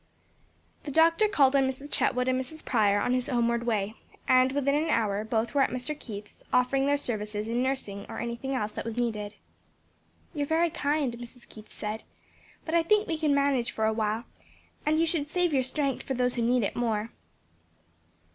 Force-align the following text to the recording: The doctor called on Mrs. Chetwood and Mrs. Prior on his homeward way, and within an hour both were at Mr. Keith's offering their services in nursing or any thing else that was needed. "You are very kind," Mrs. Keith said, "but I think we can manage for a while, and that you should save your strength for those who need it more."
The 0.81 0.89
doctor 0.89 1.27
called 1.27 1.55
on 1.55 1.67
Mrs. 1.67 1.89
Chetwood 1.91 2.27
and 2.27 2.41
Mrs. 2.41 2.65
Prior 2.65 2.99
on 2.99 3.13
his 3.13 3.27
homeward 3.27 3.67
way, 3.67 3.93
and 4.27 4.51
within 4.51 4.73
an 4.73 4.89
hour 4.89 5.23
both 5.23 5.53
were 5.53 5.61
at 5.61 5.69
Mr. 5.69 5.93
Keith's 5.99 6.41
offering 6.51 6.87
their 6.87 6.97
services 6.97 7.47
in 7.47 7.61
nursing 7.61 8.07
or 8.09 8.19
any 8.19 8.35
thing 8.35 8.55
else 8.55 8.71
that 8.71 8.83
was 8.83 8.97
needed. 8.97 9.35
"You 10.33 10.41
are 10.41 10.47
very 10.47 10.71
kind," 10.71 11.13
Mrs. 11.19 11.47
Keith 11.47 11.69
said, 11.71 12.03
"but 12.65 12.73
I 12.73 12.81
think 12.81 13.07
we 13.07 13.19
can 13.19 13.35
manage 13.35 13.69
for 13.69 13.85
a 13.85 13.93
while, 13.93 14.23
and 14.87 14.95
that 14.97 14.99
you 14.99 15.05
should 15.05 15.27
save 15.27 15.53
your 15.53 15.61
strength 15.61 16.01
for 16.01 16.15
those 16.15 16.33
who 16.33 16.41
need 16.41 16.63
it 16.63 16.75
more." 16.75 17.11